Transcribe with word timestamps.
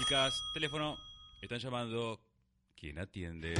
Chicas, 0.00 0.42
teléfono. 0.54 0.96
Están 1.42 1.58
llamando. 1.58 2.18
¿Quién 2.74 2.98
atiende? 2.98 3.52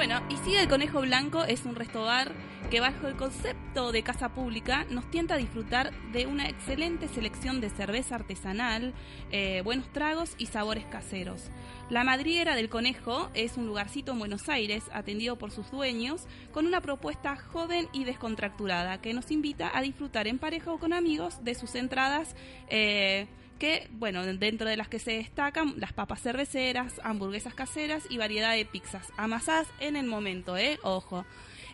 Bueno, 0.00 0.22
y 0.30 0.36
sigue 0.38 0.62
el 0.62 0.66
Conejo 0.66 1.02
Blanco, 1.02 1.44
es 1.44 1.66
un 1.66 1.74
resto 1.74 2.04
bar 2.04 2.32
que 2.70 2.80
bajo 2.80 3.06
el 3.06 3.16
concepto 3.16 3.92
de 3.92 4.02
casa 4.02 4.30
pública 4.30 4.86
nos 4.88 5.10
tienta 5.10 5.34
a 5.34 5.36
disfrutar 5.36 5.92
de 6.12 6.24
una 6.24 6.48
excelente 6.48 7.06
selección 7.06 7.60
de 7.60 7.68
cerveza 7.68 8.14
artesanal, 8.14 8.94
eh, 9.30 9.60
buenos 9.62 9.92
tragos 9.92 10.36
y 10.38 10.46
sabores 10.46 10.86
caseros. 10.86 11.50
La 11.90 12.02
madriera 12.02 12.56
del 12.56 12.70
Conejo 12.70 13.28
es 13.34 13.58
un 13.58 13.66
lugarcito 13.66 14.12
en 14.12 14.20
Buenos 14.20 14.48
Aires 14.48 14.84
atendido 14.94 15.36
por 15.36 15.50
sus 15.50 15.70
dueños 15.70 16.28
con 16.50 16.66
una 16.66 16.80
propuesta 16.80 17.36
joven 17.36 17.86
y 17.92 18.04
descontracturada 18.04 19.02
que 19.02 19.12
nos 19.12 19.30
invita 19.30 19.70
a 19.76 19.82
disfrutar 19.82 20.28
en 20.28 20.38
pareja 20.38 20.72
o 20.72 20.78
con 20.78 20.94
amigos 20.94 21.44
de 21.44 21.54
sus 21.54 21.74
entradas. 21.74 22.34
Eh, 22.68 23.26
que, 23.60 23.86
bueno, 23.92 24.24
dentro 24.24 24.68
de 24.68 24.76
las 24.76 24.88
que 24.88 24.98
se 24.98 25.12
destacan 25.12 25.74
las 25.76 25.92
papas 25.92 26.20
cerveceras, 26.20 26.94
hamburguesas 27.04 27.54
caseras 27.54 28.02
y 28.08 28.18
variedad 28.18 28.54
de 28.54 28.64
pizzas, 28.64 29.06
amasadas 29.16 29.68
en 29.78 29.94
el 29.94 30.06
momento, 30.06 30.56
¿eh? 30.56 30.80
Ojo. 30.82 31.24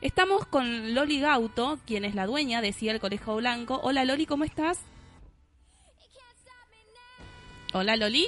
Estamos 0.02 0.44
con 0.46 0.94
Loli 0.94 1.20
Gauto, 1.20 1.78
quien 1.86 2.04
es 2.04 2.14
la 2.14 2.26
dueña 2.26 2.60
de 2.60 2.74
el 2.78 3.00
Conejo 3.00 3.36
Blanco. 3.36 3.80
Hola 3.82 4.04
Loli, 4.04 4.26
¿cómo 4.26 4.44
estás? 4.44 4.80
Hola 7.72 7.96
Loli. 7.96 8.26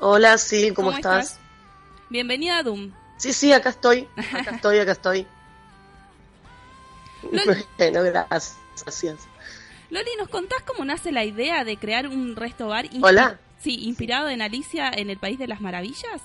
Hola, 0.00 0.36
sí, 0.38 0.72
¿cómo, 0.72 0.90
estás? 0.90 1.38
Bienvenida 2.10 2.58
a 2.58 2.62
Doom. 2.64 2.90
Sí, 3.18 3.32
sí, 3.32 3.52
acá 3.52 3.68
estoy, 3.68 4.08
acá 4.16 4.50
estoy, 4.56 4.78
acá 4.78 4.92
estoy. 4.92 5.26
bueno, 7.78 8.02
gracias. 8.02 8.56
Loli, 9.94 10.10
¿nos 10.18 10.28
contás 10.28 10.60
cómo 10.66 10.84
nace 10.84 11.12
la 11.12 11.22
idea 11.22 11.62
de 11.62 11.76
crear 11.76 12.08
un 12.08 12.34
resto 12.34 12.66
bar? 12.66 12.86
Hola. 13.00 13.38
Sí, 13.62 13.84
inspirado 13.84 14.28
en 14.28 14.42
Alicia 14.42 14.90
en 14.90 15.08
el 15.08 15.18
País 15.18 15.38
de 15.38 15.46
las 15.46 15.60
Maravillas. 15.60 16.20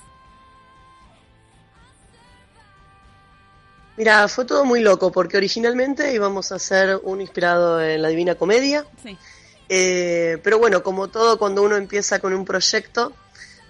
Mira, 3.96 4.26
fue 4.26 4.44
todo 4.44 4.64
muy 4.64 4.80
loco 4.80 5.12
porque 5.12 5.36
originalmente 5.36 6.12
íbamos 6.12 6.50
a 6.50 6.56
hacer 6.56 6.98
un 7.04 7.20
inspirado 7.20 7.80
en 7.80 8.02
la 8.02 8.08
Divina 8.08 8.34
Comedia. 8.34 8.84
Sí. 9.04 9.16
Eh, 9.68 10.38
pero 10.42 10.58
bueno, 10.58 10.82
como 10.82 11.06
todo 11.06 11.38
cuando 11.38 11.62
uno 11.62 11.76
empieza 11.76 12.18
con 12.18 12.34
un 12.34 12.44
proyecto, 12.44 13.12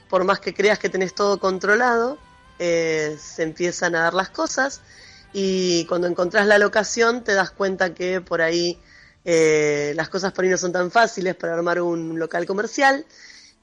por 0.09 0.25
más 0.25 0.41
que 0.41 0.55
creas 0.55 0.79
que 0.79 0.89
tenés 0.89 1.15
todo 1.15 1.39
controlado, 1.39 2.17
eh, 2.59 3.19
se 3.21 3.43
empiezan 3.43 3.95
a 3.95 4.05
dar 4.05 4.15
las 4.15 4.31
cosas 4.31 4.81
y 5.35 5.85
cuando 5.85 6.07
encontrás 6.07 6.47
la 6.47 6.57
locación 6.57 7.23
te 7.23 7.35
das 7.35 7.51
cuenta 7.51 7.93
que 7.93 8.23
por 8.23 8.41
ahí 8.41 8.79
eh, 9.25 9.93
las 9.97 10.09
cosas 10.09 10.33
por 10.33 10.45
ahí 10.45 10.51
no 10.51 10.57
son 10.57 10.73
tan 10.73 10.91
fáciles 10.91 11.35
para 11.35 11.55
armar 11.55 11.81
un 11.81 12.19
local 12.19 12.47
comercial. 12.47 13.05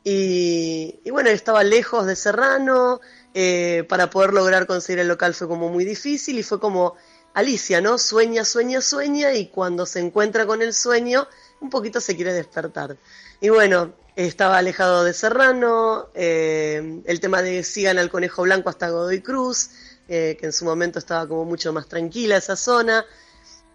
Y, 0.03 1.01
bueno, 1.12 1.29
estaba 1.29 1.63
lejos 1.63 2.06
de 2.06 2.16
Serrano, 2.16 3.01
eh, 3.34 3.85
para 3.90 4.09
poder 4.09 4.34
lograr 4.34 4.66
conseguir 4.66 5.00
el 5.00 5.07
local 5.09 5.34
fue 5.34 5.47
como 5.47 5.69
muy 5.69 5.84
difícil 5.84 6.40
y 6.40 6.44
fue 6.44 6.59
como 6.62 6.95
Alicia, 7.34 7.81
¿no? 7.81 7.97
Sueña, 7.97 8.45
sueña, 8.45 8.81
sueña 8.81 9.34
y 9.34 9.47
cuando 9.47 9.85
se 9.85 10.00
encuentra 10.00 10.45
con 10.45 10.62
el 10.62 10.73
sueño, 10.73 11.28
un 11.59 11.69
poquito 11.69 12.00
se 12.00 12.16
quiere 12.16 12.31
despertar. 12.31 12.95
Y 13.41 13.50
bueno, 13.50 13.94
estaba 14.16 14.57
alejado 14.59 15.03
de 15.03 15.13
Serrano, 15.13 16.07
eh, 16.16 17.01
el 17.06 17.19
tema 17.19 17.41
de 17.41 17.63
sigan 17.63 18.00
al 18.00 18.09
conejo 18.09 18.44
blanco 18.44 18.69
hasta 18.69 18.89
Godoy 18.89 19.22
Cruz, 19.22 19.72
que 20.07 20.39
en 20.41 20.53
su 20.53 20.63
momento 20.63 21.00
estaba 21.00 21.28
como 21.28 21.44
mucho 21.44 21.74
más 21.74 21.89
tranquila 21.89 22.38
esa 22.38 22.56
zona. 22.56 23.06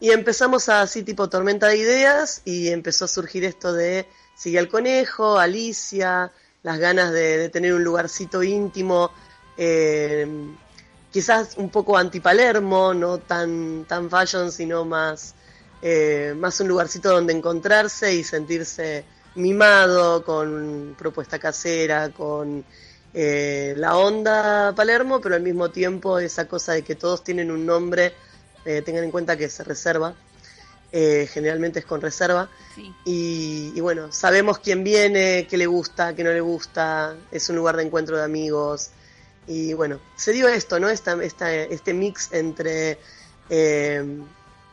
Y 0.03 0.11
empezamos 0.11 0.69
así 0.69 1.05
tipo 1.05 1.29
tormenta 1.29 1.69
de 1.69 1.77
ideas 1.77 2.43
y 2.45 2.71
empezó 2.71 3.05
a 3.05 3.09
surgir 3.09 3.45
esto 3.45 3.73
de 3.73 4.09
Sigue 4.35 4.59
al 4.59 4.67
Conejo, 4.67 5.39
Alicia, 5.39 6.33
las 6.65 6.79
ganas 6.81 7.13
de, 7.13 7.49
tener 7.51 7.73
un 7.73 7.85
lugarcito 7.85 8.43
íntimo, 8.43 9.13
eh, 9.57 10.27
quizás 11.13 11.57
un 11.57 11.71
poco 11.71 11.97
anti-Palermo, 11.97 12.93
no 12.93 13.19
tan, 13.19 13.85
tan 13.85 14.11
fashion, 14.11 14.51
sino 14.51 14.85
más, 14.85 15.37
eh, 15.81 16.35
más 16.37 16.59
un 16.59 16.67
lugarcito 16.67 17.11
donde 17.11 17.33
encontrarse 17.35 18.13
y 18.13 18.25
sentirse 18.25 19.05
mimado, 19.37 20.25
con 20.25 20.97
propuesta 20.99 21.39
casera, 21.39 22.09
con 22.09 22.65
eh, 23.15 23.75
la 23.77 23.97
onda 23.97 24.75
Palermo, 24.75 25.21
pero 25.21 25.37
al 25.37 25.43
mismo 25.43 25.71
tiempo 25.71 26.19
esa 26.19 26.49
cosa 26.49 26.73
de 26.73 26.83
que 26.83 26.97
todos 26.97 27.23
tienen 27.23 27.53
un 27.53 27.65
nombre 27.65 28.15
eh, 28.65 28.83
tengan 28.83 29.05
en 29.05 29.11
cuenta 29.11 29.37
que 29.37 29.49
se 29.49 29.65
reserva, 29.65 30.15
eh, 30.93 31.29
generalmente 31.33 31.79
es 31.79 31.87
con 31.87 32.01
reserva. 32.01 32.49
Y, 33.05 33.81
bueno, 33.81 34.13
sabemos 34.13 34.59
quién 34.59 34.85
viene, 34.85 35.47
qué 35.49 35.57
le 35.57 35.67
gusta, 35.67 36.15
qué 36.15 36.23
no 36.23 36.31
le 36.31 36.41
gusta, 36.41 37.17
es 37.31 37.49
un 37.49 37.57
lugar 37.57 37.77
de 37.77 37.85
encuentro 37.85 38.17
de 38.17 38.25
amigos. 38.25 38.91
Y 39.47 39.73
bueno, 39.73 40.01
se 40.17 40.33
dio 40.33 40.49
esto, 40.49 40.79
¿no? 40.79 40.89
Esta, 40.89 41.23
esta, 41.23 41.53
este 41.53 41.95
mix 41.95 42.33
entre 42.33 42.99
eh, 43.51 44.05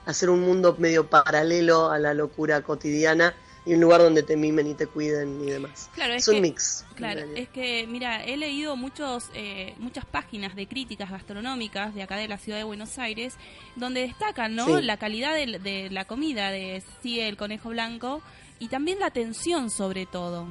hacer 0.06 0.30
un 0.30 0.42
mundo 0.42 0.76
medio 0.78 1.10
paralelo 1.10 1.90
a 1.90 1.98
la 2.00 2.14
locura 2.14 2.62
cotidiana 2.62 3.34
y 3.66 3.74
un 3.74 3.82
lugar 3.82 4.02
donde 4.02 4.24
te 4.24 4.36
mimen 4.36 4.68
y 4.68 4.74
te 4.74 4.88
cuiden 4.88 5.42
y 5.42 5.52
demás. 5.52 5.90
Claro, 5.94 6.14
es, 6.14 6.28
un 6.28 6.42
mix. 6.42 6.86
Claro, 6.96 7.22
es 7.36 7.50
que, 7.50 7.86
mira, 7.88 8.24
he 8.24 8.38
leído 8.38 8.76
muchos, 8.76 9.26
eh, 9.34 9.76
muchas 9.78 10.06
páginas 10.06 10.56
de 10.56 10.68
críticas 10.68 11.10
gastronómicas 11.12 11.94
de 11.94 12.04
acá 12.04 12.18
de 12.18 12.28
la 12.28 12.38
ciudad 12.38 12.58
de 12.58 12.64
Buenos 12.64 12.98
Aires, 12.98 13.36
donde 13.76 14.02
destacan 14.02 14.56
¿no? 14.56 14.82
la 14.82 14.98
calidad 14.98 15.34
de, 15.36 15.90
la 15.92 16.06
comida 16.06 16.52
de 16.52 16.82
sí, 17.02 17.20
el 17.20 17.38
conejo 17.38 17.70
blanco 17.70 18.22
y 18.60 18.68
también 18.68 19.00
la 19.00 19.08
atención 19.08 19.70
sobre 19.70 20.06
todo. 20.06 20.48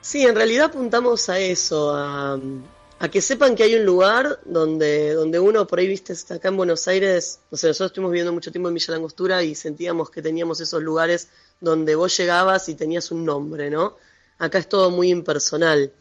Sí, 0.00 0.24
en 0.24 0.36
realidad 0.36 0.66
apuntamos 0.66 1.28
a 1.28 1.38
eso, 1.40 1.92
a, 1.92 2.38
a 2.98 3.08
que 3.10 3.20
sepan 3.20 3.54
que 3.54 3.62
hay 3.62 3.74
un 3.74 3.84
lugar 3.84 4.40
donde, 4.44 5.12
donde 5.12 5.38
uno, 5.38 5.66
por 5.66 5.78
ahí 5.78 5.86
viste, 5.86 6.14
acá 6.34 6.48
en 6.48 6.56
Buenos 6.56 6.88
Aires, 6.88 7.40
o 7.50 7.56
sea, 7.56 7.68
nosotros 7.68 7.90
estuvimos 7.90 8.12
viviendo 8.12 8.32
mucho 8.32 8.50
tiempo 8.50 8.68
en 8.68 8.74
Villa 8.74 8.92
Langostura 8.94 9.42
y 9.42 9.54
sentíamos 9.54 10.10
que 10.10 10.22
teníamos 10.22 10.60
esos 10.60 10.82
lugares 10.82 11.28
donde 11.60 11.94
vos 11.94 12.16
llegabas 12.16 12.68
y 12.70 12.74
tenías 12.74 13.10
un 13.10 13.24
nombre, 13.24 13.68
¿no? 13.68 13.96
Acá 14.38 14.58
es 14.58 14.68
todo 14.68 14.90
muy 14.90 15.10
impersonal. 15.10 15.92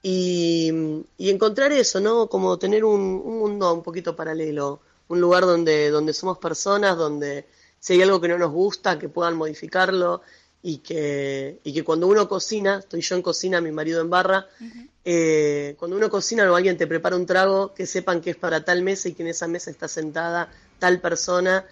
Y, 0.00 1.02
y 1.16 1.30
encontrar 1.30 1.72
eso, 1.72 1.98
¿no? 1.98 2.28
Como 2.28 2.56
tener 2.56 2.84
un, 2.84 3.00
un, 3.00 3.38
mundo 3.38 3.74
un 3.74 3.82
poquito 3.82 4.14
paralelo, 4.14 4.80
un 5.08 5.20
lugar 5.20 5.44
donde, 5.44 5.90
donde 5.90 6.12
somos 6.12 6.38
personas, 6.38 6.96
donde 6.96 7.46
si 7.80 7.94
hay 7.94 8.02
algo 8.02 8.20
que 8.20 8.28
no 8.28 8.38
nos 8.38 8.52
gusta, 8.52 8.96
que 8.96 9.08
puedan 9.08 9.36
modificarlo 9.36 10.22
y 10.62 10.78
que, 10.78 11.60
y 11.62 11.72
que 11.72 11.84
cuando 11.84 12.06
uno 12.06 12.28
cocina, 12.28 12.78
estoy 12.80 13.00
yo 13.00 13.16
en 13.16 13.22
cocina, 13.22 13.60
mi 13.60 13.70
marido 13.70 14.00
en 14.00 14.10
barra, 14.10 14.46
eh, 15.04 15.76
cuando 15.78 15.96
uno 15.96 16.10
cocina 16.10 16.50
o 16.50 16.54
alguien 16.54 16.76
te 16.76 16.86
prepara 16.86 17.16
un 17.16 17.26
trago, 17.26 17.72
que 17.74 17.86
sepan 17.86 18.20
que 18.20 18.30
es 18.30 18.36
para 18.36 18.64
tal 18.64 18.82
mesa 18.82 19.08
y 19.08 19.12
que 19.12 19.22
en 19.22 19.28
esa 19.28 19.46
mesa 19.46 19.70
está 19.70 19.88
sentada 19.88 20.52
tal 20.78 21.00
persona 21.00 21.64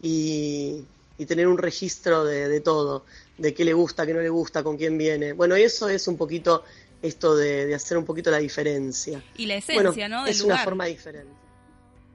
y, 0.00 0.84
tener 1.26 1.48
un 1.48 1.56
registro 1.56 2.22
de, 2.24 2.60
todo, 2.60 3.06
de 3.38 3.54
qué 3.54 3.64
le 3.64 3.72
gusta, 3.72 4.04
qué 4.04 4.12
no 4.12 4.20
le 4.20 4.28
gusta, 4.28 4.62
con 4.62 4.76
quién 4.76 4.98
viene. 4.98 5.32
Bueno, 5.32 5.54
eso 5.54 5.88
es 5.88 6.06
un 6.06 6.18
poquito 6.18 6.64
esto 7.00 7.34
de, 7.34 7.74
hacer 7.74 7.96
un 7.96 8.04
poquito 8.04 8.30
la 8.30 8.38
diferencia. 8.38 9.22
Y 9.36 9.46
la 9.46 9.54
esencia, 9.56 10.08
¿no? 10.08 10.26
es 10.26 10.42
una 10.42 10.58
forma 10.58 10.84
diferente. 10.84 11.32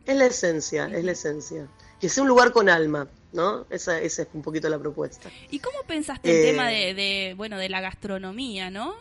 Es 0.05 0.15
la 0.15 0.27
esencia, 0.27 0.89
es 0.93 1.03
la 1.03 1.11
esencia. 1.13 1.67
Que 1.99 2.07
sea 2.07 2.21
un 2.21 2.29
lugar 2.29 2.51
con 2.51 2.69
alma, 2.69 3.07
¿no? 3.31 3.65
Esa, 3.69 3.99
esa 3.99 4.23
es 4.23 4.27
un 4.33 4.41
poquito 4.41 4.69
la 4.69 4.79
propuesta. 4.79 5.29
¿Y 5.51 5.59
cómo 5.59 5.83
pensaste 5.87 6.29
el 6.29 6.55
tema 6.55 6.71
eh, 6.71 6.93
de, 6.93 6.93
de, 6.93 7.33
bueno, 7.35 7.57
de 7.57 7.69
la 7.69 7.81
gastronomía, 7.81 8.69
¿no? 8.69 8.95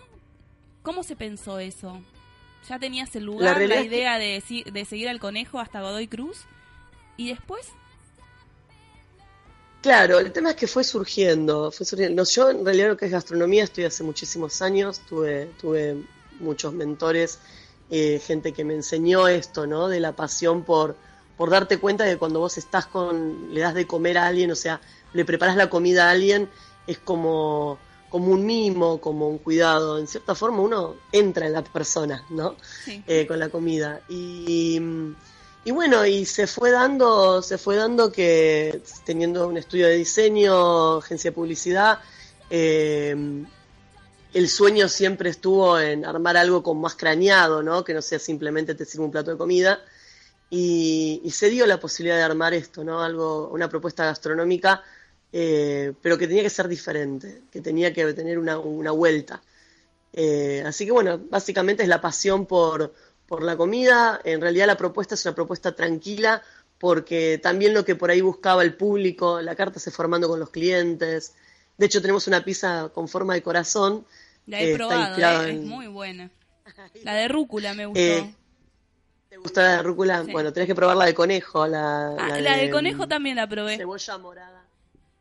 ¿Cómo 0.83 1.03
se 1.03 1.17
pensó 1.17 1.59
eso? 1.59 2.01
Ya 2.69 2.79
tenías 2.79 3.15
el 3.17 3.25
lugar, 3.25 3.61
la, 3.61 3.81
idea 3.81 4.19
de, 4.19 4.43
de 4.71 4.85
seguir 4.85 5.09
al 5.09 5.21
conejo 5.21 5.59
hasta 5.59 5.81
Godoy 5.81 6.09
Cruz. 6.09 6.45
¿Y 7.17 7.29
después? 7.29 7.67
Claro, 9.81 10.19
el 10.19 10.33
tema 10.33 10.51
es 10.51 10.57
que 10.57 10.67
fue 10.67 10.85
surgiendo, 10.85 11.71
fue 11.71 11.87
surgiendo. 11.87 12.25
yo 12.25 12.51
en 12.51 12.65
realidad 12.65 12.89
lo 12.89 12.97
que 12.97 13.07
es 13.07 13.13
gastronomía 13.13 13.65
estoy 13.65 13.85
hace 13.85 14.03
muchísimos 14.03 14.61
años, 14.61 15.01
tuve, 15.09 15.47
tuve 15.61 16.03
muchos 16.41 16.75
mentores, 16.75 17.39
eh, 17.91 18.21
gente 18.25 18.53
que 18.53 18.65
me 18.65 18.75
enseñó 18.75 19.29
esto, 19.29 19.67
¿no? 19.67 19.89
De 19.89 20.01
la 20.01 20.13
pasión 20.17 20.65
por, 20.65 20.97
por 21.39 21.51
darte 21.51 21.79
cuenta 21.79 22.05
de 22.05 22.11
que 22.13 22.19
cuando 22.19 22.41
vos 22.41 22.59
estás 22.59 22.87
con, 22.87 23.55
le 23.55 23.61
das 23.61 23.73
de 23.73 23.87
comer 23.87 24.19
a 24.19 24.27
alguien, 24.27 24.51
o 24.51 24.57
sea, 24.57 24.81
le 25.15 25.25
preparas 25.25 25.57
la 25.57 25.71
comida 25.71 26.09
a 26.09 26.11
alguien, 26.11 26.51
es 26.87 26.99
como, 26.99 27.79
como 28.11 28.33
un 28.33 28.45
mimo, 28.45 29.01
como 29.01 29.29
un 29.29 29.39
cuidado. 29.39 29.99
En 29.99 30.09
cierta 30.09 30.35
forma 30.35 30.61
uno 30.61 30.97
entra 31.13 31.47
en 31.47 31.53
la 31.53 31.63
persona, 31.63 32.25
¿no? 32.29 32.57
Eh, 33.07 33.27
con 33.27 33.39
la 33.39 33.49
comida. 33.51 34.01
Y, 34.09 34.81
y 35.65 35.71
bueno, 35.71 36.05
y 36.05 36.25
se 36.25 36.49
fue 36.49 36.73
dando, 36.73 37.41
se 37.41 37.57
fue 37.57 37.77
dando 37.77 38.11
que 38.11 38.83
teniendo 39.05 39.47
un 39.47 39.57
estudio 39.57 39.87
de 39.87 39.95
diseño, 39.95 40.97
agencia 40.97 41.31
de 41.31 41.35
publicidad, 41.37 42.01
eh, 42.51 43.45
el 44.35 44.49
sueño 44.49 44.89
siempre 44.89 45.31
estuvo 45.31 45.79
en 45.79 46.05
armar 46.05 46.37
algo 46.37 46.63
con 46.65 46.81
más 46.81 46.97
craneado, 46.97 47.63
¿no? 47.63 47.85
Que 47.85 47.95
no 47.95 48.03
sea 48.03 48.19
simplemente 48.19 48.75
te 48.75 48.85
sirve 48.85 49.05
un 49.05 49.11
plato 49.11 49.31
de 49.31 49.39
comida, 49.39 49.81
y, 50.51 51.31
se 51.31 51.51
dio 51.51 51.67
la 51.67 51.79
posibilidad 51.79 52.17
de 52.17 52.23
armar 52.23 52.55
esto, 52.55 52.85
¿no? 52.85 53.03
Algo, 53.03 53.49
una 53.49 53.69
propuesta 53.69 54.05
gastronómica, 54.05 54.83
eh, 55.33 55.93
pero 56.01 56.17
que 56.17 56.27
tenía 56.27 56.43
que 56.43 56.51
ser 56.51 56.69
diferente, 56.69 57.43
que 57.51 57.61
tenía 57.61 57.93
que 57.93 58.13
tener 58.15 58.39
una, 58.39 58.57
vuelta. 58.91 59.43
Eh, 60.13 60.63
así 60.67 60.87
que 60.87 60.93
bueno, 60.93 61.19
básicamente 61.19 61.83
es 61.83 61.89
la 61.89 62.01
pasión 62.01 62.47
por, 62.47 62.95
por 63.27 63.43
la 63.43 63.57
comida. 63.57 64.21
En 64.25 64.41
realidad 64.41 64.67
la 64.67 64.77
propuesta 64.77 65.15
es 65.15 65.25
una 65.27 65.35
propuesta 65.35 65.75
tranquila, 65.77 66.43
porque 66.79 67.39
también 67.43 67.75
lo 67.75 67.85
que 67.85 67.95
por 67.95 68.11
ahí 68.11 68.21
buscaba 68.21 68.63
el 68.63 68.75
público, 68.75 69.43
la 69.43 69.55
carta 69.55 69.79
se 69.81 69.91
formando 69.91 70.29
con 70.29 70.41
los 70.41 70.51
clientes. 70.51 71.35
De 71.77 71.87
hecho, 71.87 72.01
tenemos 72.01 72.27
una 72.27 72.45
pizza 72.45 72.91
con 72.95 73.09
forma 73.09 73.35
de 73.35 73.43
corazón. 73.43 74.07
La 74.47 74.61
he 74.61 74.75
probado, 74.75 75.45
eh, 75.45 75.53
es 75.53 75.61
muy 75.61 75.89
buena. 75.89 76.31
La 77.03 77.15
de 77.15 77.29
rúcula 77.29 77.75
me 77.75 77.87
gustó. 77.87 78.38
¿Te 79.29 79.37
gustó 79.37 79.61
la 79.61 79.83
rúcula? 79.83 80.23
Bueno, 80.23 80.53
tenés 80.53 80.67
que 80.67 80.75
probar 80.75 80.97
la 80.97 81.05
de 81.05 81.15
conejo. 81.15 81.67
La, 81.67 82.09
ah, 82.19 82.41
la, 82.41 82.57
de, 82.57 82.71
conejo 82.71 83.07
también 83.07 83.37
la 83.37 83.47
probé. 83.47 83.77
Cebolla 83.77 84.19
morada. 84.19 84.65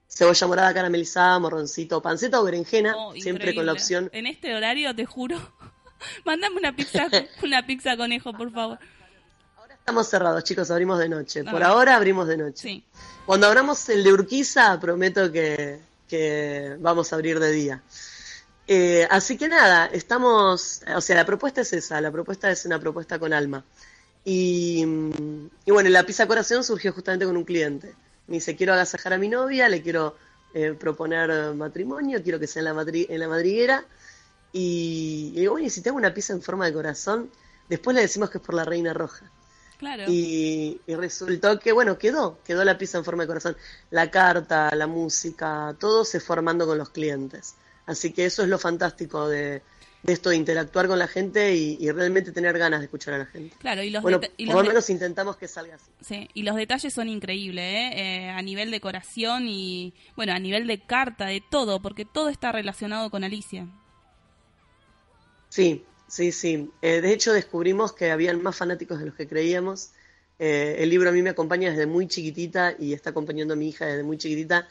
Cebolla 0.07 0.47
morada 0.47 0.73
caramelizada, 0.73 1.37
morroncito, 1.39 2.01
panceta 2.01 2.39
o 2.39 2.45
berenjena, 2.45 2.95
oh, 2.95 3.13
siempre 3.13 3.53
con 3.53 3.65
la 3.65 3.73
opción. 3.73 4.09
En 4.13 4.25
este 4.25 4.55
horario, 4.55 4.95
te 4.95 5.05
juro. 5.05 5.37
Mándame 6.25 6.57
una 6.57 6.75
pizza, 6.75 7.07
una 7.43 7.65
pizza 7.65 7.97
conejo, 7.97 8.31
por 8.31 8.51
favor. 8.51 8.79
Ahora 9.57 9.75
estamos 9.75 10.07
cerrados, 10.07 10.43
chicos, 10.45 10.71
abrimos 10.71 10.99
de 10.99 11.09
noche. 11.09 11.43
Por 11.43 11.61
ahora 11.61 11.97
abrimos 11.97 12.27
de 12.27 12.37
noche. 12.37 12.61
Sí. 12.61 12.83
Cuando 13.25 13.47
abramos 13.47 13.89
el 13.89 14.05
de 14.05 14.13
Urquiza, 14.13 14.79
prometo 14.79 15.29
que, 15.33 15.79
que 16.07 16.77
vamos 16.79 17.11
a 17.11 17.17
abrir 17.17 17.39
de 17.39 17.51
día. 17.51 17.83
Eh, 18.67 19.07
así 19.09 19.37
que 19.37 19.47
nada, 19.47 19.85
estamos, 19.87 20.81
o 20.95 21.01
sea, 21.01 21.15
la 21.15 21.25
propuesta 21.25 21.61
es 21.61 21.71
esa, 21.73 22.01
la 22.01 22.11
propuesta 22.11 22.49
es 22.51 22.65
una 22.65 22.79
propuesta 22.79 23.19
con 23.19 23.33
alma. 23.33 23.63
Y, 24.29 24.83
bueno, 25.67 25.89
la 25.89 26.05
pizza 26.05 26.27
corazón 26.27 26.61
surgió 26.61 26.91
justamente 26.91 27.25
con 27.25 27.37
un 27.37 27.45
cliente. 27.45 27.95
Me 28.27 28.35
dice, 28.35 28.57
quiero 28.57 28.73
agasajar 28.73 29.13
a 29.13 29.17
mi 29.17 29.29
novia, 29.29 29.69
le 29.69 29.81
quiero 29.81 30.17
eh, 30.53 30.75
proponer 30.77 31.53
matrimonio, 31.53 32.21
quiero 32.21 32.37
que 32.37 32.45
sea 32.45 32.59
en 32.59 32.75
la, 32.75 32.85
en 32.91 33.19
la 33.21 33.27
madriguera. 33.29 33.85
Y, 34.51 35.31
digo, 35.33 35.53
oye, 35.53 35.69
si 35.69 35.79
te 35.79 35.87
hago 35.87 35.97
una 35.97 36.13
pizza 36.13 36.33
en 36.33 36.41
forma 36.41 36.65
de 36.65 36.73
corazón, 36.73 37.31
después 37.69 37.95
le 37.95 38.01
decimos 38.01 38.29
que 38.29 38.39
es 38.39 38.43
por 38.43 38.53
la 38.53 38.65
reina 38.65 38.93
roja. 38.93 39.31
Claro. 39.77 40.03
Y, 40.09 40.81
y, 40.85 40.95
resultó 40.95 41.57
que, 41.57 41.71
bueno, 41.71 41.97
quedó, 41.97 42.37
quedó 42.43 42.65
la 42.65 42.77
pizza 42.77 42.97
en 42.97 43.05
forma 43.05 43.23
de 43.23 43.27
corazón. 43.27 43.55
La 43.91 44.11
carta, 44.11 44.75
la 44.75 44.87
música, 44.87 45.73
todo 45.79 46.03
se 46.03 46.19
fue 46.19 46.35
armando 46.35 46.67
con 46.67 46.77
los 46.77 46.89
clientes. 46.89 47.55
Así 47.87 48.11
que 48.11 48.25
eso 48.25 48.43
es 48.43 48.49
lo 48.49 48.59
fantástico 48.59 49.27
de, 49.27 49.63
de 50.03 50.13
esto 50.13 50.29
de 50.29 50.35
interactuar 50.35 50.87
con 50.87 50.99
la 50.99 51.07
gente 51.07 51.55
y, 51.55 51.89
realmente 51.91 52.31
tener 52.31 52.57
ganas 52.57 52.79
de 52.79 52.85
escuchar 52.85 53.15
a 53.15 53.17
la 53.19 53.25
gente. 53.25 53.55
Claro, 53.59 53.81
y 53.81 53.89
los 53.89 54.03
bueno, 54.03 54.19
por 54.19 54.55
lo 54.55 54.63
menos 54.63 54.89
intentamos 54.89 55.37
que 55.37 55.47
salga 55.47 55.75
así. 55.75 55.91
Sí, 56.01 56.29
y 56.33 56.43
los 56.43 56.55
detalles 56.55 56.93
son 56.93 57.09
increíbles, 57.09 57.65
¿eh? 57.65 57.91
¿eh? 57.95 58.29
a 58.29 58.41
nivel 58.41 58.71
decoración 58.71 59.47
y, 59.47 59.93
bueno, 60.15 60.33
a 60.33 60.39
nivel 60.39 60.67
de 60.67 60.79
carta, 60.79 61.25
de 61.25 61.41
todo, 61.41 61.81
porque 61.81 62.05
todo 62.05 62.29
está 62.29 62.51
relacionado 62.51 63.09
con 63.09 63.23
Alicia. 63.23 63.67
Sí, 65.49 65.83
sí, 66.07 66.31
sí. 66.31 66.69
Eh, 66.81 67.01
de 67.01 67.13
hecho, 67.13 67.33
descubrimos 67.33 67.93
que 67.93 68.11
habían 68.11 68.43
más 68.43 68.55
fanáticos 68.55 68.99
de 68.99 69.07
los 69.07 69.15
que 69.15 69.27
creíamos. 69.27 69.91
Eh, 70.39 70.75
el 70.79 70.89
libro 70.89 71.09
a 71.09 71.11
mí 71.11 71.21
me 71.21 71.31
acompaña 71.31 71.71
desde 71.71 71.87
muy 71.87 72.07
chiquitita 72.07 72.75
y 72.77 72.93
está 72.93 73.09
acompañando 73.09 73.55
a 73.55 73.57
mi 73.57 73.69
hija 73.69 73.85
desde 73.85 74.03
muy 74.03 74.17
chiquitita. 74.17 74.67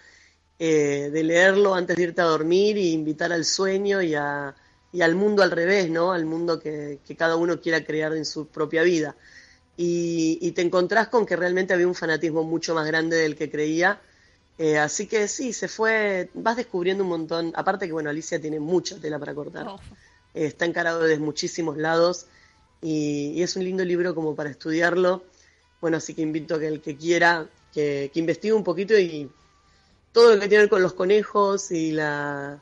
De 0.59 1.23
leerlo 1.23 1.75
antes 1.75 1.97
de 1.97 2.03
irte 2.03 2.21
a 2.23 2.25
dormir 2.25 2.77
y 2.79 2.93
invitar 2.93 3.33
al 3.33 3.45
sueño 3.45 4.01
y 4.01 4.15
a 4.15 4.55
y 4.97 5.03
al 5.03 5.15
mundo 5.15 5.43
al 5.43 5.51
revés, 5.51 5.91
¿no? 5.91 6.13
Al 6.13 6.25
mundo 6.25 6.59
que, 6.59 7.01
cada 7.19 7.37
uno 7.37 7.61
quiera 7.61 7.85
crear 7.85 8.15
en 8.15 8.25
su 8.25 8.47
propia 8.47 8.83
vida. 8.83 9.15
Y, 9.77 10.51
te 10.53 10.63
encontrás 10.63 11.09
con 11.09 11.27
que 11.27 11.37
realmente 11.37 11.75
había 11.75 11.87
un 11.87 11.95
fanatismo 11.95 12.45
mucho 12.45 12.75
más 12.75 12.87
grande 12.87 13.19
del 13.19 13.37
que 13.37 13.51
creía. 13.51 14.01
Eh, 14.57 14.79
así 14.79 15.07
que 15.07 15.29
sí, 15.29 15.53
se 15.53 15.69
fue, 15.69 16.31
vas 16.33 16.57
descubriendo 16.57 17.05
un 17.05 17.11
montón. 17.11 17.53
Aparte 17.57 17.87
que, 17.87 17.93
bueno, 17.93 18.09
Alicia 18.09 18.41
tiene 18.41 18.59
mucha 18.59 18.99
tela 18.99 19.19
para 19.19 19.35
cortar. 19.35 19.67
Oh. 19.69 19.79
Eh, 20.33 20.47
está 20.47 20.65
encarado 20.65 21.03
desde 21.03 21.19
muchísimos 21.19 21.77
lados 21.77 22.25
y, 22.81 23.43
es 23.43 23.55
un 23.57 23.65
lindo 23.65 23.85
libro 23.85 24.15
como 24.15 24.35
para 24.35 24.49
estudiarlo. 24.49 25.25
Bueno, 25.83 25.99
así 25.99 26.15
que 26.15 26.23
invito 26.23 26.55
a 26.55 26.59
que 26.59 26.69
el 26.69 26.81
que 26.81 26.97
quiera 26.97 27.47
que, 27.75 28.11
que 28.15 28.21
investigue 28.21 28.55
un 28.55 28.65
poquito 28.65 28.99
y 28.99 29.31
todo 30.17 30.35
lo 30.35 30.41
que 30.41 30.49
tiene 30.49 30.51
que 30.51 30.59
ver 30.61 30.69
con 30.71 30.83
los 30.83 30.95
conejos 30.95 31.71
y 31.71 31.93
la, 31.93 32.59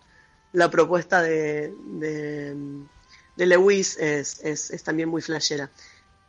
la 0.53 0.71
propuesta 0.73 1.23
de, 1.23 1.73
de, 1.87 3.47
Lewis 3.47 3.97
es, 3.97 4.41
es, 4.43 4.83
también 4.83 5.09
muy 5.09 5.23
flashera. 5.23 5.71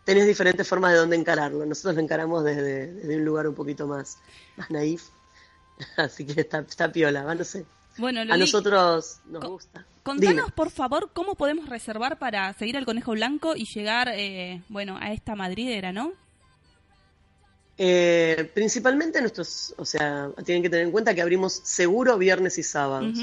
Tenés 0.03 0.27
diferentes 0.27 0.67
formas 0.67 0.91
de 0.91 0.99
dónde 0.99 1.15
encararlo. 1.15 1.65
Nosotros 1.65 1.95
lo 1.95 2.01
encaramos 2.01 2.43
desde, 2.43 3.17
un 3.17 3.25
lugar 3.25 3.47
un 3.47 3.55
poquito 3.55 3.87
más, 3.87 4.19
más 4.55 4.69
naif. 4.69 5.05
Así 5.97 6.27
que 6.27 6.41
está, 6.41 6.59
está 6.59 6.91
piola, 6.91 7.23
no 7.33 7.43
sé. 7.43 7.65
Bueno, 7.97 8.21
a 8.21 8.37
nosotros 8.37 9.21
nos 9.25 9.43
gusta. 9.45 9.83
Contanos, 10.03 10.51
por 10.51 10.69
favor, 10.69 11.09
cómo 11.11 11.33
podemos 11.33 11.67
reservar 11.69 12.19
para 12.19 12.53
seguir 12.53 12.77
al 12.77 12.85
Conejo 12.85 13.13
Blanco 13.13 13.55
y 13.55 13.65
llegar, 13.65 14.09
eh, 14.13 14.61
bueno, 14.69 14.95
a 15.01 15.11
esta 15.11 15.33
madridera, 15.33 15.91
¿no? 15.91 16.13
Eh, 17.77 18.49
principalmente 18.53 19.19
nuestros, 19.19 19.73
o 19.77 19.85
sea, 19.85 20.29
tienen 20.45 20.63
que 20.63 20.69
tener 20.69 20.85
en 20.85 20.91
cuenta 20.91 21.13
que 21.13 21.21
abrimos 21.21 21.53
seguro 21.63 22.17
viernes 22.17 22.57
y 22.57 22.63
sábados. 22.63 23.17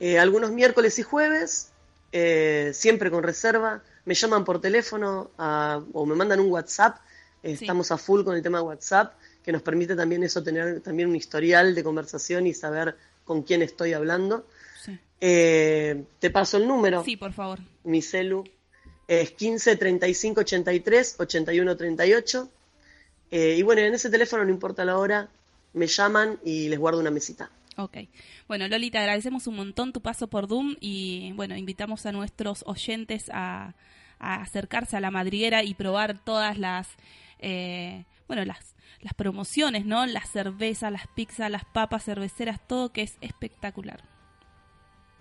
Eh, 0.00 0.18
algunos 0.18 0.50
miércoles 0.52 0.98
y 0.98 1.02
jueves, 1.02 1.70
eh, 2.12 2.70
siempre 2.74 3.10
con 3.10 3.22
reserva. 3.22 3.82
Me 4.04 4.14
llaman 4.14 4.44
por 4.44 4.60
teléfono 4.60 5.30
o 5.36 6.06
me 6.06 6.14
mandan 6.14 6.40
un 6.40 6.50
WhatsApp. 6.50 6.98
Estamos 7.42 7.90
a 7.90 7.98
full 7.98 8.24
con 8.24 8.36
el 8.36 8.42
tema 8.42 8.58
de 8.58 8.64
WhatsApp, 8.64 9.14
que 9.42 9.52
nos 9.52 9.62
permite 9.62 9.94
también 9.94 10.22
eso, 10.22 10.42
tener 10.42 10.80
también 10.80 11.08
un 11.08 11.16
historial 11.16 11.74
de 11.74 11.84
conversación 11.84 12.46
y 12.46 12.54
saber 12.54 12.96
con 13.24 13.42
quién 13.42 13.62
estoy 13.62 13.92
hablando. 13.92 14.46
Eh, 15.20 16.04
te 16.18 16.30
paso 16.30 16.58
el 16.58 16.68
número. 16.68 17.02
Sí, 17.02 17.16
por 17.16 17.32
favor. 17.32 17.60
Mi 17.84 18.02
celu 18.02 18.44
es 19.08 19.30
15 19.30 19.76
35 19.76 20.40
83 20.40 21.16
81 21.18 21.76
38. 21.76 22.50
Y 23.36 23.62
bueno, 23.62 23.82
en 23.82 23.94
ese 23.94 24.10
teléfono, 24.10 24.44
no 24.44 24.50
importa 24.50 24.84
la 24.84 24.96
hora, 24.96 25.28
me 25.72 25.86
llaman 25.86 26.38
y 26.44 26.68
les 26.68 26.78
guardo 26.78 27.00
una 27.00 27.10
mesita. 27.10 27.50
Ok. 27.76 27.98
Bueno, 28.46 28.68
Loli, 28.68 28.90
te 28.90 28.98
agradecemos 28.98 29.46
un 29.46 29.56
montón 29.56 29.92
tu 29.92 30.00
paso 30.00 30.28
por 30.28 30.46
Doom 30.46 30.76
y 30.80 31.32
bueno, 31.34 31.56
invitamos 31.56 32.06
a 32.06 32.12
nuestros 32.12 32.62
oyentes 32.66 33.30
a, 33.32 33.74
acercarse 34.20 34.96
a 34.96 35.00
la 35.00 35.10
madriguera 35.10 35.64
y 35.64 35.74
probar 35.74 36.18
todas 36.24 36.56
las, 36.56 36.88
eh, 37.40 38.04
bueno, 38.28 38.44
las, 38.44 38.74
las 39.00 39.12
promociones, 39.12 39.84
¿no? 39.84 40.06
La 40.06 40.24
cerveza, 40.24 40.90
las 40.90 41.08
pizzas, 41.08 41.50
las 41.50 41.64
papas 41.64 42.04
cerveceras, 42.04 42.60
todo 42.66 42.92
que 42.92 43.02
es 43.02 43.16
espectacular. 43.20 44.02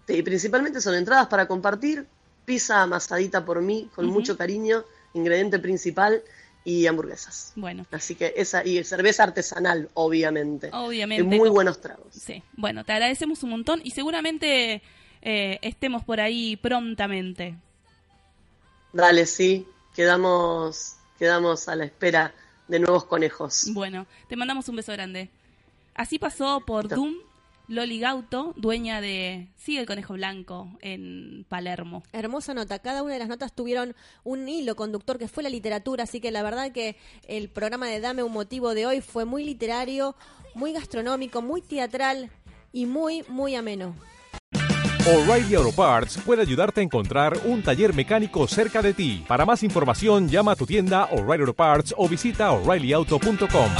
Sí, 0.07 0.21
principalmente 0.21 0.79
son 0.79 0.95
entradas 0.95 1.27
para 1.27 1.47
compartir, 1.47 2.07
pizza 2.45 2.81
amasadita 2.81 3.43
por 3.43 3.61
mí, 3.61 3.89
con 3.95 4.05
mucho 4.05 4.37
cariño, 4.37 4.83
ingrediente 5.13 5.59
principal 5.59 6.23
y 6.65 6.87
hamburguesas. 6.87 7.53
Bueno. 7.55 7.85
Así 7.91 8.15
que 8.15 8.33
esa, 8.37 8.65
y 8.65 8.83
cerveza 8.83 9.23
artesanal, 9.23 9.89
obviamente. 9.93 10.69
Obviamente. 10.73 11.23
muy 11.23 11.49
buenos 11.49 11.81
tragos. 11.81 12.13
Sí. 12.13 12.43
Bueno, 12.53 12.83
te 12.83 12.93
agradecemos 12.93 13.43
un 13.43 13.51
montón 13.51 13.81
y 13.83 13.91
seguramente 13.91 14.81
eh, 15.21 15.59
estemos 15.61 16.03
por 16.03 16.19
ahí 16.19 16.55
prontamente. 16.55 17.55
Dale, 18.93 19.25
sí. 19.25 19.67
Quedamos, 19.95 20.95
quedamos 21.19 21.67
a 21.67 21.75
la 21.75 21.85
espera 21.85 22.33
de 22.67 22.79
nuevos 22.79 23.05
conejos. 23.05 23.67
Bueno, 23.73 24.07
te 24.27 24.35
mandamos 24.35 24.67
un 24.69 24.75
beso 24.75 24.91
grande. 24.91 25.29
Así 25.95 26.17
pasó 26.17 26.61
por 26.65 26.87
Doom 26.87 27.15
Loli 27.67 27.99
Gauto, 27.99 28.53
dueña 28.57 28.99
de 29.01 29.49
Sigue 29.55 29.79
el 29.79 29.85
Conejo 29.85 30.13
Blanco 30.13 30.77
en 30.81 31.45
Palermo. 31.47 32.03
Hermosa 32.11 32.53
nota. 32.53 32.79
Cada 32.79 33.03
una 33.03 33.13
de 33.13 33.19
las 33.19 33.29
notas 33.29 33.53
tuvieron 33.53 33.95
un 34.23 34.49
hilo 34.49 34.75
conductor 34.75 35.17
que 35.17 35.27
fue 35.27 35.43
la 35.43 35.49
literatura, 35.49 36.03
así 36.03 36.19
que 36.19 36.31
la 36.31 36.43
verdad 36.43 36.71
que 36.71 36.97
el 37.27 37.49
programa 37.49 37.87
de 37.87 37.99
Dame 37.99 38.23
un 38.23 38.33
motivo 38.33 38.73
de 38.73 38.85
hoy 38.85 39.01
fue 39.01 39.25
muy 39.25 39.45
literario, 39.45 40.15
muy 40.55 40.73
gastronómico, 40.73 41.41
muy 41.41 41.61
teatral 41.61 42.31
y 42.71 42.85
muy, 42.85 43.23
muy 43.29 43.55
ameno. 43.55 43.95
O'Reilly 45.05 45.55
Auto 45.55 45.73
Parts 45.73 46.17
puede 46.25 46.41
ayudarte 46.41 46.79
a 46.79 46.83
encontrar 46.83 47.37
un 47.45 47.61
taller 47.61 47.93
mecánico 47.93 48.47
cerca 48.47 48.81
de 48.81 48.93
ti. 48.93 49.25
Para 49.27 49.45
más 49.45 49.61
información, 49.61 50.29
llama 50.29 50.53
a 50.53 50.55
tu 50.55 50.65
tienda 50.65 51.09
O'Reilly 51.11 51.41
Auto 51.41 51.53
Parts 51.53 51.93
o 51.97 52.07
visita 52.07 52.51
oreillyauto.com. 52.51 53.71